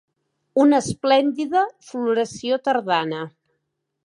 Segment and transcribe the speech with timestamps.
[0.61, 3.23] Una esplèndida floració tardana.